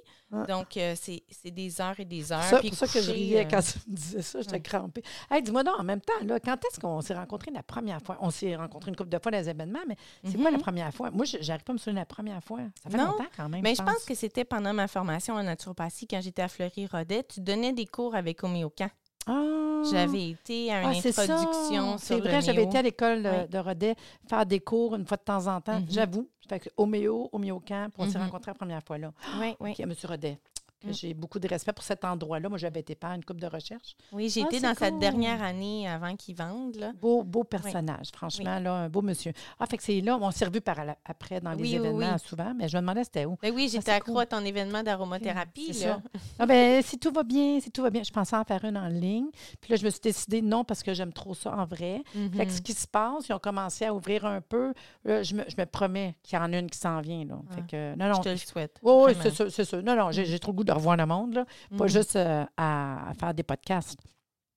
[0.47, 2.59] Donc, euh, c'est c'est des heures et des heures.
[2.59, 4.61] Puis pour ça que je riais euh, quand tu me disais ça, j'étais ouais.
[4.61, 5.01] crampée.
[5.31, 8.17] Hey, dis-moi donc, en même temps, là, quand est-ce qu'on s'est rencontrés la première fois?
[8.21, 10.61] On s'est rencontrés une couple de fois dans les événements, mais c'est quoi la Mhm.
[10.63, 11.09] première fois?
[11.11, 12.59] Moi, je- j'arrive pas à me souvenir la première fois.
[12.83, 13.61] Ça fait Non, longtemps quand même.
[13.63, 17.23] Mais je pense que c'était pendant ma formation en naturopathie, quand j'étais à Fleury-Rodet.
[17.23, 18.89] Tu donnais des cours avec Homéocan.
[19.27, 19.81] Ah!
[19.91, 22.67] J'avais été à une Ah, introduction sur C'est vrai, j'avais méo.
[22.67, 23.47] été à l'école Oui.
[23.49, 23.95] de Rodet
[24.27, 25.79] faire des cours une fois de temps en temps.
[25.79, 25.85] Mhm.
[25.89, 26.27] J'avoue.
[26.49, 28.25] Fait que Homéo, Homéocamp, on s'est Mhm.
[28.25, 29.11] rencontrés la première fois là.
[29.39, 29.73] Oui, oui.
[29.73, 29.93] Puis à M.
[30.03, 30.39] Rodet.
[30.83, 30.93] Mm.
[30.93, 32.47] J'ai beaucoup de respect pour cet endroit-là.
[32.47, 33.95] Moi, j'avais été faire une coupe de recherche.
[34.13, 34.97] Oui, j'ai Ah, été dans cool.
[34.99, 36.75] dernière année avant qu'ils vendent.
[36.77, 36.93] Là.
[37.01, 39.33] Beau, beau personnage, franchement, là, un beau monsieur.
[39.59, 41.75] Ah, fait que c'est là, on s'est revus par la- après dans les Oui, oui,
[41.75, 42.19] événements oui.
[42.25, 43.37] souvent, mais je me demandais c'était où.
[43.41, 44.21] Ben oui, Ah, j'étais accro cool.
[44.21, 45.73] à ton événement d'aromathérapie.
[45.83, 46.01] Là.
[46.37, 48.77] Ah ben, si tout va bien, si tout va bien, je pensais en faire une
[48.77, 49.27] en ligne.
[49.61, 52.03] Puis là, je me suis décidée non parce que j'aime trop ça en vrai.
[52.35, 52.63] Fait que ce Mhm.
[52.63, 54.73] qui se passe, ils ont commencé à ouvrir un peu.
[55.03, 57.25] Là, je, me, je me promets qu'il y en a une qui s'en vient.
[57.25, 57.35] Là.
[57.51, 58.21] Fait que, non, Je non.
[58.21, 58.79] te le souhaite.
[58.81, 59.83] Oui, oui, c'est sûr, c'est sûr.
[59.83, 61.45] Non, non, j'ai j'ai trop le goût de revoir le monde, là.
[61.77, 61.89] Pas Mhm.
[61.89, 63.99] juste euh, à, à faire des podcasts.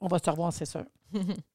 [0.01, 0.85] On va se revoir, c'est sûr.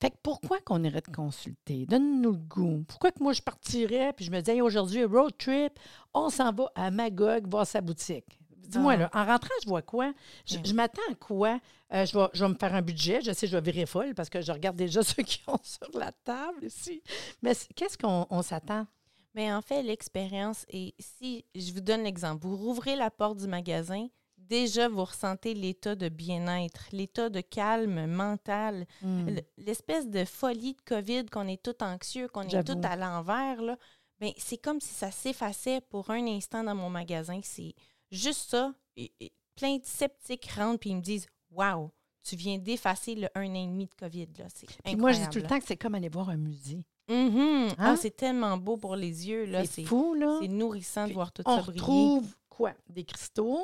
[0.00, 1.86] Fait que pourquoi qu'on irait te consulter?
[1.86, 2.84] Donne-nous le goût.
[2.88, 5.78] Pourquoi que moi, je partirais puis je me disais, Hey, aujourd'hui, road trip,
[6.12, 8.38] on s'en va à Magog voir sa boutique?
[8.56, 8.96] Dis-moi, Ah.
[8.96, 10.12] là, en rentrant, je vois quoi?
[10.46, 11.60] Je, m'attends à quoi?
[11.92, 13.20] Euh, je, vais, je vais me faire un budget.
[13.20, 15.96] Je sais, je vais virer folle parce que je regarde déjà ceux qui ont sur
[15.96, 17.00] la table ici.
[17.42, 18.86] Mais qu'est-ce qu'on on s'attend?
[19.34, 23.46] Mais en fait, l'expérience, et si je vous donne l'exemple, vous rouvrez la porte du
[23.46, 29.36] magasin, déjà vous ressentez l'état de bien-être, l'état de calme mental, Hmm.
[29.56, 33.78] l'espèce de folie de COVID qu'on est tout anxieux, qu'on est tout à l'envers, là.
[34.20, 37.40] Ben, c'est comme si ça s'effaçait pour un instant dans mon magasin.
[37.42, 37.74] C'est
[38.10, 38.72] juste ça.
[38.96, 41.90] Et- et plein de sceptiques rentrent puis ils me disent Waouh,
[42.22, 44.28] tu viens d'effacer le un an et demi de COVID.
[44.38, 44.46] Là.
[44.54, 46.84] C'est Puis moi, je dis tout le temps que c'est comme aller voir un musée.
[47.08, 47.68] Hein?
[47.78, 49.44] Ah, c'est tellement beau pour les yeux.
[49.46, 49.64] là.
[49.66, 50.38] C'est fou, là.
[50.40, 51.80] c'est nourrissant de voir tout On ça briller.
[51.80, 52.72] retrouve quoi?
[52.88, 53.62] Des cristaux,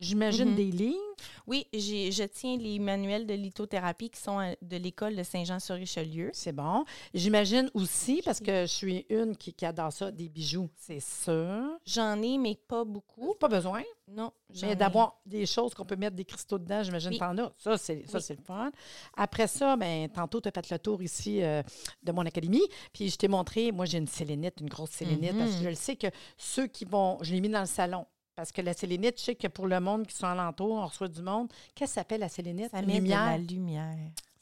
[0.00, 0.54] j'imagine Mhm.
[0.56, 1.00] des livres.
[1.46, 6.30] Oui, j'ai- je tiens les manuels de lithothérapie qui sont à- de l'école de Saint-Jean-sur-Richelieu.
[6.34, 6.84] C'est bon.
[7.14, 11.78] J'imagine aussi, parce que je suis une qui, qui adore ça, des bijoux, c'est sûr.
[11.86, 13.34] J'en ai, mais pas beaucoup.
[13.40, 13.82] Pas besoin.
[14.08, 14.30] Non,
[14.62, 14.76] Mais ai.
[14.76, 17.18] d'avoir des choses qu'on peut mettre des cristaux dedans, j'imagine Oui.
[17.18, 17.52] t'en as.
[17.56, 18.24] Ça, c'est ça, Oui.
[18.24, 18.70] c'est le fun.
[19.16, 21.62] Après ça, ben, tantôt, tu as fait le tour ici euh,
[22.02, 22.62] de mon académie.
[22.92, 25.62] Puis je t'ai montré, moi, j'ai une sélénite, une grosse sélénite, parce que Mhm.
[25.64, 26.06] je le sais que
[26.36, 27.18] ceux qui vont.
[27.22, 28.06] Je l'ai mis dans le salon.
[28.36, 31.08] Parce que la sélénite, je sais que pour le monde qui sont alentour, on reçoit
[31.08, 31.48] du monde.
[31.74, 32.70] Qu'est-ce que ça s'appelle la sélénite?
[32.70, 33.24] Ça lumière.
[33.24, 33.96] de la lumière.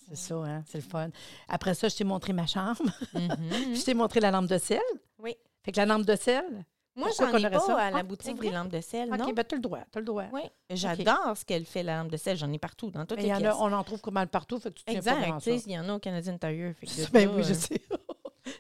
[0.09, 0.63] C'est ça, hein?
[0.67, 1.09] C'est le fun.
[1.49, 2.83] Après ça, je t'ai montré ma chambre.
[3.15, 3.29] Mhm.
[3.75, 4.81] je t'ai montré la lampe de sel.
[5.21, 5.35] Oui.
[5.63, 6.65] Fait que la lampe de sel.
[6.97, 7.77] Moi, j'en ai pas ça?
[7.77, 9.33] à la Ah, boutique des lampes de sel, OK, non?
[9.33, 9.81] ben tu as le droit.
[9.93, 10.25] Tu le droit.
[10.33, 12.37] Oui, j'adore ce qu'elle fait, la lampe de sel.
[12.37, 13.55] J'en ai partout, dans toutes Mais les y en pièces.
[13.55, 15.21] a, on en trouve comme mal partout, fait que tu tiens pas Exact.
[15.29, 17.51] grand Tu sais, il y en a au Canadien fait que Ben ça, oui, je
[17.51, 17.81] euh, sais.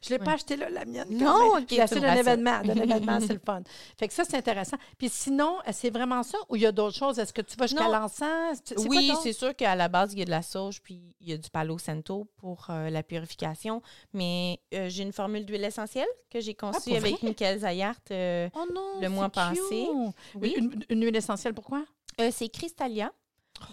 [0.02, 0.24] Je l'ai Ouais.
[0.24, 1.06] pas acheté là, la mienne.
[1.10, 2.60] Non, ok, Je l'ai acheté d'un événement.
[2.62, 3.62] D'un événement, c'est le fun.
[3.98, 4.76] Fait que ça, c'est intéressant.
[4.98, 7.18] Puis sinon, c'est vraiment ça ou il y a d'autres choses?
[7.18, 8.62] Est-ce que tu vas jusqu'à l'encens?
[8.88, 11.32] Oui, c'est sûr qu'à la base, il y a de la sauge puis il y
[11.32, 13.82] a du palo santo pour euh, la purification.
[14.12, 17.22] Mais euh, j'ai une formule d'huile essentielle que j'ai conçue Ah, pour avec?
[17.22, 17.96] Michael Zayart.
[18.10, 18.64] euh, Oh
[19.00, 19.58] le mois passé.
[19.60, 20.14] cute.
[20.34, 20.54] Oui.
[20.56, 21.84] Une, une huile essentielle, pourquoi?
[22.30, 23.12] C'est Crystalia.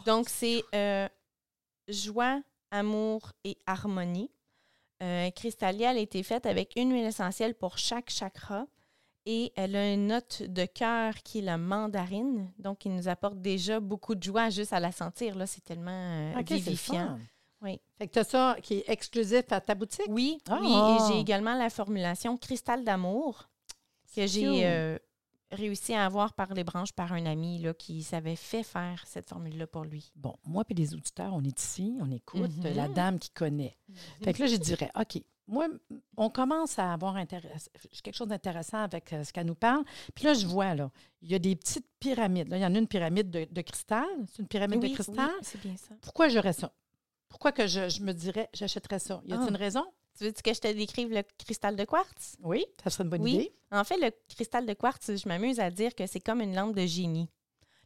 [0.05, 0.63] Donc, c'est
[1.87, 4.29] joie, amour et harmonie.
[5.01, 8.65] Euh, elle a été faite avec une huile essentielle pour chaque chakra.
[9.27, 12.51] Et elle a une note de cœur qui est la mandarine.
[12.57, 15.35] Donc, il nous apporte déjà beaucoup de joie juste à la sentir.
[15.35, 17.19] Là, c'est tellement euh, vivifiant.
[17.61, 17.79] Oui.
[17.99, 20.07] Fait que tu as ça qui est exclusif à ta boutique?
[20.09, 20.73] Oui, oui.
[20.73, 23.47] Et j'ai également la formulation cristal d'amour
[24.15, 24.97] que j'ai euh,
[25.51, 29.27] réussi à avoir par les branches par un ami là, qui savait fait faire cette
[29.29, 30.11] formule-là pour lui.
[30.15, 32.73] Bon, moi et les auditeurs, on est ici, on écoute Mhm.
[32.75, 33.77] la dame qui connaît.
[34.23, 35.67] Fait que là, je dirais, OK, moi,
[36.15, 39.83] on commence à avoir quelque chose d'intéressant avec euh, ce qu'elle nous parle.
[40.15, 40.89] Puis là, je vois, là,
[41.21, 42.47] il y a des petites pyramides.
[42.47, 44.05] Là, il y en a une pyramide de, de cristal.
[44.31, 45.15] C'est une pyramide Oui, de cristal.
[45.29, 45.93] oui, c'est bien ça.
[46.01, 46.71] Pourquoi j'aurais ça?
[47.27, 49.21] Pourquoi que je, je me dirais, j'achèterais ça?
[49.25, 49.49] Y a-t-il Ah.
[49.49, 49.85] une raison?
[50.21, 52.35] Tu veux que je te décrive le cristal de quartz?
[52.43, 53.33] Oui, ça serait une bonne Oui.
[53.33, 53.51] idée.
[53.71, 56.75] En fait, le cristal de quartz, je m'amuse à dire que c'est comme une lampe
[56.75, 57.27] de génie.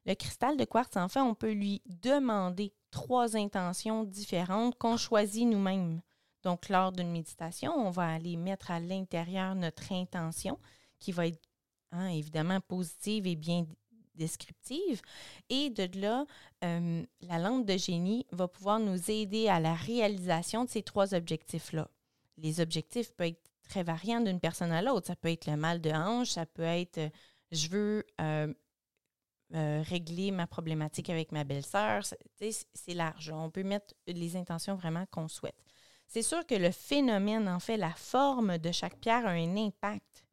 [0.06, 5.48] Le cristal de quartz, en fait, on peut lui demander trois intentions différentes qu'on choisit
[5.48, 6.02] nous-mêmes.
[6.43, 10.60] Donc, lors d'une méditation, on va aller mettre à l'intérieur notre intention
[11.00, 11.39] qui va être
[11.93, 13.65] hein, évidemment positive et bien
[14.13, 15.02] descriptive.
[15.50, 16.26] Et de là,
[16.65, 21.13] euh, la lampe de génie va pouvoir nous aider à la réalisation de ces trois
[21.13, 21.89] objectifs-là.
[22.38, 25.08] Les objectifs peuvent être très variants d'une personne à l'autre.
[25.08, 27.10] Ça peut être le mal de hanche, ça peut être euh,
[27.52, 28.54] je veux euh,
[29.54, 32.04] euh, régler ma problématique avec ma belle-sœur.
[32.04, 33.32] C'est- large.
[33.34, 35.56] On peut mettre les intentions vraiment qu'on souhaite.
[36.08, 40.26] C'est sûr que le phénomène, en fait, la forme de chaque pierre a un impact.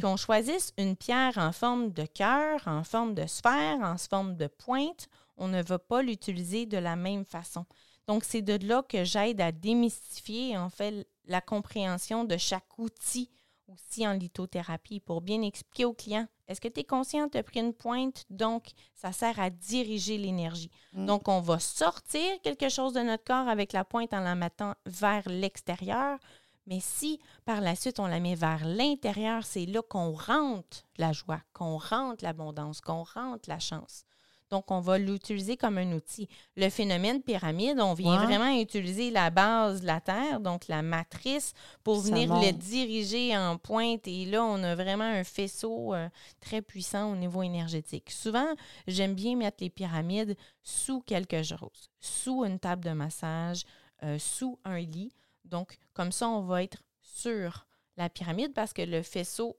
[0.00, 4.48] Qu'on choisisse une pierre en forme de cœur, en forme de sphère, en forme de
[4.48, 7.64] pointe, on ne va pas l'utiliser de la même façon.
[8.08, 13.30] Donc, c'est de là que j'aide à démystifier, en fait, la compréhension de chaque outil
[13.68, 16.26] aussi en lithothérapie pour bien expliquer au client.
[16.46, 20.16] Est-ce que tu es conscient, tu as pris une pointe, donc ça sert à diriger
[20.16, 20.70] l'énergie.
[20.94, 21.06] Mm.
[21.06, 24.74] Donc, on va sortir quelque chose de notre corps avec la pointe en la mettant
[24.86, 26.18] vers l'extérieur.
[26.66, 31.12] Mais si par la suite on la met vers l'intérieur, c'est là qu'on rentre la
[31.12, 34.04] joie, qu'on rentre l'abondance, qu'on rentre la chance.
[34.50, 36.28] Donc, on va l'utiliser comme un outil.
[36.56, 41.52] Le phénomène pyramide, on vient vraiment utiliser la base de la Terre, donc la matrice,
[41.84, 42.44] pour Ça venir monte.
[42.46, 44.08] le diriger en pointe.
[44.08, 46.08] Et là, on a vraiment un faisceau euh,
[46.40, 48.10] très puissant au niveau énergétique.
[48.10, 48.48] Souvent,
[48.86, 53.64] j'aime bien mettre les pyramides sous quelque chose, sous une table de massage,
[54.02, 55.12] euh, sous un lit.
[55.44, 59.56] Donc, comme ça, on va être sur la pyramide parce que le faisceau,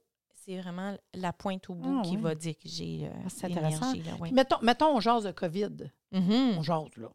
[0.50, 2.22] c'est vraiment la pointe au bout Ah, qui oui.
[2.22, 3.94] va diriger euh, Ah, c'est intéressant.
[3.94, 4.32] là, oui.
[4.32, 5.92] Mettons, mettons, on jase de COVID.
[6.12, 6.58] Mhm.
[6.58, 7.10] On jase, là.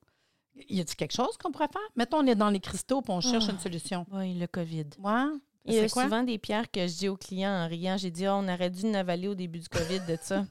[0.68, 1.83] Y a-t-il quelque chose qu'on pourrait faire?
[1.97, 3.53] Mettons, on est dans les cristaux et on cherche Ah.
[3.53, 4.07] une solution.
[4.12, 4.87] Oui, le COVID.
[5.01, 5.25] Ouais.
[5.64, 7.97] Il y a souvent des pierres que je dis aux clients en riant.
[7.97, 10.44] J'ai dit, Ah, on aurait dû navaler au début du COVID de ça.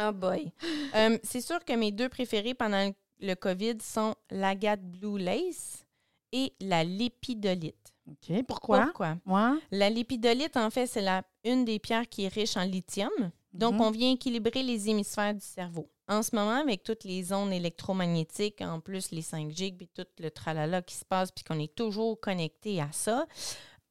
[0.00, 0.50] oh boy.
[0.94, 2.90] Euh, c'est sûr que mes deux préférés pendant
[3.20, 5.84] le COVID sont l'agate blue lace
[6.32, 7.87] et la lépidolite.
[8.10, 8.44] OK.
[8.46, 8.84] Pourquoi?
[8.84, 9.16] Pourquoi?
[9.26, 9.58] Ouais.
[9.70, 11.04] La lépidolite, en fait, c'est
[11.44, 13.10] une des pierres qui est riche en lithium.
[13.52, 13.80] Donc, Mhm.
[13.80, 15.90] on vient équilibrer les hémisphères du cerveau.
[16.06, 20.30] En ce moment, avec toutes les ondes électromagnétiques, en plus les 5G, puis tout le
[20.30, 23.26] tralala qui se passe, puis qu'on est toujours connecté à ça,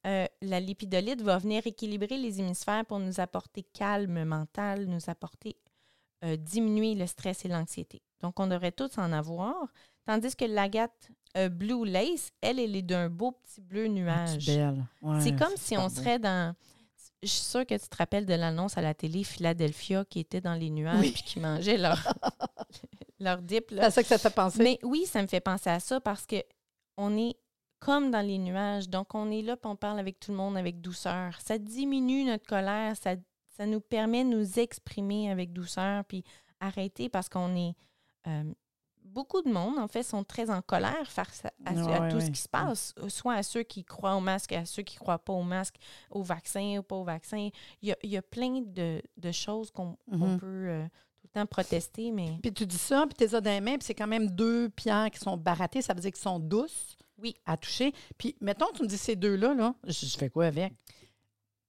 [0.06, 5.56] euh, la lipidolite va venir équilibrer les hémisphères pour nous apporter calme mental, nous apporter
[6.24, 8.02] euh, diminuer le stress et l'anxiété.
[8.20, 9.54] Donc, on devrait tous en avoir.
[10.04, 14.44] Tandis que l'agate euh, Blue Lace, elle, elle est d'un beau petit bleu Ah, nuage.
[14.44, 14.84] c'est belle.
[15.02, 15.88] Ouais, c'est comme si on beau.
[15.88, 16.54] serait dans.
[17.22, 20.40] Je suis sûre que tu te rappelles de l'annonce à la télé Philadelphia qui était
[20.40, 21.10] dans les nuages Oui.
[21.12, 21.98] puis qui mangeait leur,
[23.20, 23.66] leur dip.
[23.70, 24.62] C'est ça que ça te fait penser.
[24.62, 26.36] Mais oui, ça me fait penser à ça parce que
[26.96, 27.34] on est
[27.80, 28.88] comme dans les nuages.
[28.88, 31.40] Donc, on est là puis on parle avec tout le monde avec douceur.
[31.40, 32.96] Ça diminue notre colère.
[32.96, 33.14] Ça,
[33.56, 36.22] ça nous permet de nous exprimer avec douceur puis
[36.60, 37.74] arrêter parce qu'on est.
[38.28, 38.44] euh,
[39.18, 42.20] beaucoup de monde, en fait, sont très en colère face à, à- à Ouais, tout
[42.20, 45.00] ce qui se passe, soit à ceux qui croient au masque, à ceux qui ne
[45.00, 45.74] croient pas au masque,
[46.10, 47.48] au vaccin ou pas au vaccin.
[47.82, 50.38] Il y a, il y a plein de, de choses qu'on Mhm.
[50.38, 50.84] peut euh,
[51.20, 53.60] tout le temps protester, mais Puis tu dis ça, puis tu les as dans les
[53.60, 56.38] mains, puis c'est quand même deux pierres qui sont barattées, ça veut dire qu'ils sont
[56.38, 57.34] douces Oui.
[57.44, 57.92] à toucher.
[58.16, 60.72] Puis mettons, tu me dis ces deux-là, là, je, je fais quoi avec?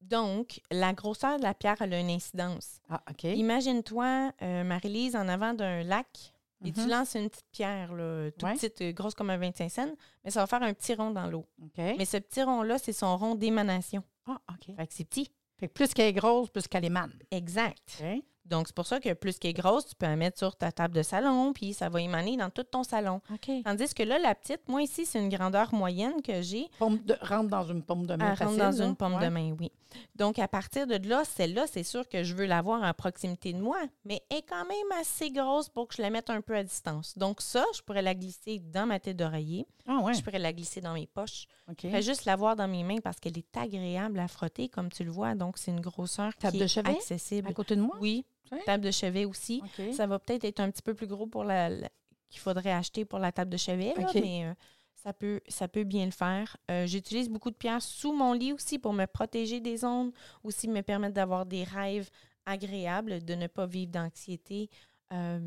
[0.02, 2.80] Donc, la grosseur de la pierre, elle a une incidence.
[2.90, 3.24] Ah, OK.
[3.26, 6.34] Imagine-toi, euh, Marie-Lise, en avant d'un lac,
[6.66, 6.90] et tu Mhm.
[6.90, 8.54] lances une petite pierre, là, toute Ouais.
[8.56, 9.92] petite, euh, grosse comme un 25 cents,
[10.24, 11.46] mais ça va faire un petit rond dans l'eau.
[11.78, 14.04] Mais ce petit rond-là, c'est son rond d'émanation.
[14.26, 14.76] Ah, OK.
[14.76, 15.32] Fait que c'est petit.
[15.58, 17.14] Fait que plus qu'elle est grosse, plus qu'elle émane.
[17.32, 18.02] Exact.
[18.50, 20.72] Donc, c'est pour ça que plus qu'elle est grosse, tu peux la mettre sur ta
[20.72, 23.22] table de salon, puis ça va émaner dans tout ton salon.
[23.64, 26.68] Tandis que là, la petite, moi ici, c'est une grandeur moyenne que j'ai.
[26.80, 29.26] Rentre dans une paume de main Elle rentre dans une pomme Ouais.
[29.26, 29.72] de main, oui.
[30.16, 33.60] Donc, à partir de là, celle-là, c'est sûr que je veux l'avoir à proximité de
[33.60, 36.56] moi, mais elle est quand même assez grosse pour que je la mette un peu
[36.56, 37.18] à distance.
[37.18, 39.66] Donc, ça, je pourrais la glisser dans ma tête d'oreiller.
[39.88, 40.14] Ah, ouais.
[40.14, 41.48] Je pourrais la glisser dans mes poches.
[41.70, 41.78] OK.
[41.82, 45.04] Je pourrais juste l'avoir dans mes mains parce qu'elle est agréable à frotter, comme tu
[45.04, 45.34] le vois.
[45.34, 46.90] Donc, c'est une grosseur Table qui de est chevet?
[46.92, 47.48] accessible.
[47.50, 47.98] À côté de moi?
[48.00, 48.26] Oui,
[48.66, 49.62] Table de chevet aussi.
[49.94, 51.90] Ça va peut-être être un petit peu plus gros pour la, la-
[52.30, 54.54] qu'il faudrait acheter pour la table de chevet, là, mais euh,
[54.96, 56.58] ça, peut, ça peut bien le faire.
[56.70, 60.12] Euh, J'utilise beaucoup de pierres sous mon lit aussi pour me protéger des ondes,
[60.44, 62.10] aussi me permettre d'avoir des rêves
[62.46, 64.70] agréables, de ne pas vivre d'anxiété.
[65.14, 65.40] Euh,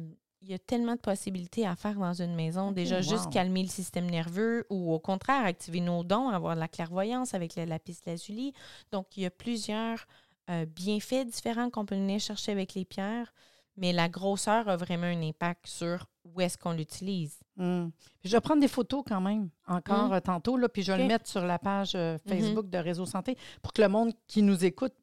[0.44, 2.72] il y a tellement de possibilités à faire dans une maison.
[2.72, 6.66] Déjà, juste calmer le système nerveux ou au contraire, activer nos dons, avoir de la
[6.66, 8.52] clairvoyance avec le lapis lazuli.
[8.90, 10.04] Donc, il y a plusieurs
[10.52, 13.32] euh, bienfaits différents qu'on peut venir chercher avec les pierres,
[13.76, 17.38] mais la grosseur a vraiment un impact sur où est-ce qu'on l'utilise.
[17.56, 17.88] Hmm.
[18.22, 20.12] Je vais prendre des photos quand même, encore Hmm.
[20.12, 22.36] euh, tantôt, là, puis je vais le mettre sur la page euh, Mhm.
[22.38, 24.94] Facebook de Réseau Santé pour que le monde qui nous écoute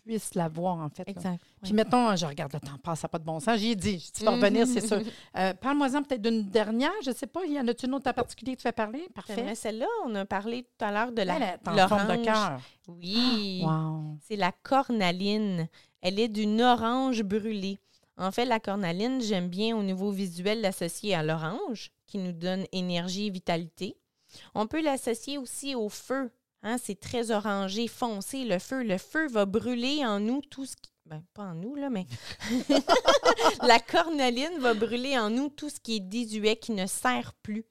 [0.00, 1.04] puisse la voir, en fait.
[1.06, 1.10] là.
[1.10, 1.40] Exact.
[1.62, 3.58] Puis mettons, je regarde le temps passe, ça n'a pas de bon sens.
[3.58, 5.00] J'y ai dit, tu vas revenir, c'est sûr.
[5.36, 8.10] Euh, Parle-moi-en peut-être d'une dernière, je ne sais pas, il y en a-tu une autre
[8.10, 9.08] en particulier que tu fais parler?
[9.14, 9.54] Parfait.
[9.54, 12.60] Celle-là, on a parlé tout à l'heure de la Elle est en forme de cœur.
[12.88, 13.62] Oui.
[13.64, 14.16] Wow.
[14.22, 15.68] C'est la cornaline.
[16.02, 17.78] Elle est d'une orange brûlée.
[18.16, 22.64] En fait, la cornaline, j'aime bien au niveau visuel l'associer à l'orange, qui nous donne
[22.72, 23.96] énergie et vitalité.
[24.54, 26.30] On peut l'associer aussi au feu.
[26.62, 28.82] Hein, c'est très orangé, foncé, le feu.
[28.82, 30.90] Le feu va brûler en nous tout ce qui...
[31.06, 32.06] Ben, pas en nous, là, mais...
[33.62, 37.64] la cornaline va brûler en nous tout ce qui est désuet, qui ne sert plus.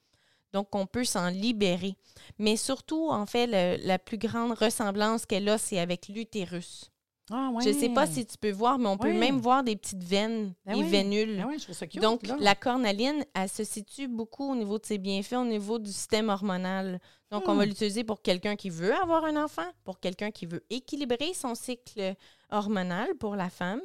[0.51, 1.95] Donc, on peut s'en libérer.
[2.39, 6.91] Mais surtout, en fait, la plus grande ressemblance qu'elle a, c'est avec l'utérus.
[7.31, 7.63] Ah, ouais.
[7.63, 10.03] Je ne sais pas si tu peux voir, mais on peut même voir des petites
[10.03, 10.89] veines Ben et oui.
[10.89, 11.45] vénules.
[11.67, 12.35] Je ça cute, Donc, là.
[12.39, 16.29] la cornaline, elle se situe beaucoup au niveau de ses bienfaits, au niveau du système
[16.29, 16.99] hormonal.
[17.31, 17.69] Donc, on va Hmm.
[17.69, 22.15] l'utiliser pour quelqu'un qui veut avoir un enfant, pour quelqu'un qui veut équilibrer son cycle
[22.51, 23.81] hormonal pour la femme.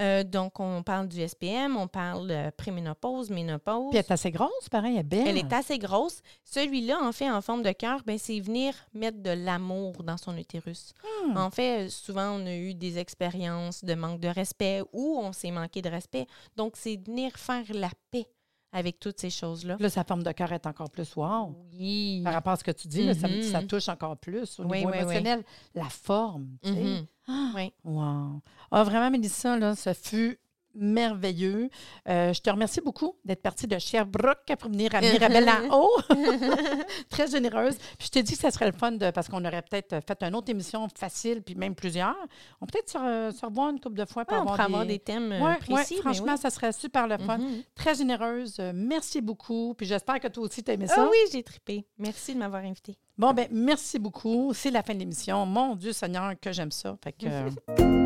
[0.00, 3.90] Euh, donc, on parle du SPM, on parle de préménopause, ménopause.
[3.90, 5.28] Puis elle est assez grosse, pareil, elle est belle.
[5.28, 6.22] Elle est assez grosse.
[6.44, 10.36] Celui-là, en fait, en forme de cœur, ben, c'est venir mettre de l'amour dans son
[10.36, 10.94] utérus.
[11.26, 11.36] Hmm.
[11.36, 15.32] En fait, euh, souvent, on a eu des expériences de manque de respect ou on
[15.32, 16.26] s'est manqué de respect.
[16.56, 18.26] Donc, c'est venir faire la paix
[18.72, 19.76] avec toutes ces choses-là.
[19.78, 21.54] Là, sa forme de cœur est encore plus wow.
[21.78, 22.22] Oui.
[22.24, 24.64] Par rapport à ce que tu dis, là, ça, me- ça touche encore plus au
[24.64, 25.44] Oui, niveau oui, émotionnel.
[25.74, 26.80] La forme, tu sais.
[26.82, 27.06] Mhm.
[27.28, 27.72] Ah, Oui.
[27.84, 28.40] Wow.
[28.70, 30.38] Ah, vraiment, Mélissa, là, ça fut
[30.74, 31.68] merveilleux.
[32.08, 35.90] Euh, je te remercie beaucoup d'être partie de Sherbrooke pour venir à Mirabel en haut.
[37.08, 37.76] Très généreuse.
[37.98, 40.22] Puis je t'ai dit que ça serait le fun de, parce qu'on aurait peut-être fait
[40.22, 42.16] une autre émission facile, puis même plusieurs.
[42.60, 44.62] On peut peut-être se, re- se revoir une couple de fois pour Ouais, avoir, des...
[44.64, 45.94] avoir des thèmes euh, Ouais, précis.
[45.96, 46.38] mais franchement, oui.
[46.40, 47.38] ça serait super le fun.
[47.38, 47.62] Mhm.
[47.74, 48.56] Très généreuse.
[48.74, 49.74] Merci beaucoup.
[49.74, 50.94] Puis j'espère que toi aussi, tu aimé ça.
[50.98, 51.84] Ah oui, j'ai trippé.
[51.98, 52.96] Merci de m'avoir invité.
[53.18, 54.52] Bon, ben merci beaucoup.
[54.54, 55.44] C'est la fin de l'émission.
[55.46, 56.96] Mon Dieu Seigneur, que j'aime ça.
[57.04, 57.26] Fait que...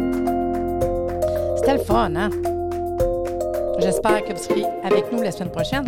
[1.66, 2.30] C'était le fun, hein?
[3.80, 5.84] J'espère que vous serez avec nous la semaine prochaine.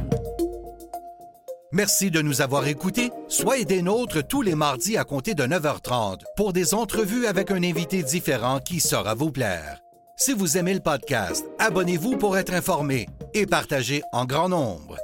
[1.71, 3.13] Merci de nous avoir écoutés.
[3.29, 7.63] Soyez des nôtres tous les mardis à compter de 9h30 pour des entrevues avec un
[7.63, 9.79] invité différent qui saura vous plaire.
[10.17, 14.97] Si vous aimez le podcast, abonnez-vous pour être informé et partagez en grand nombre.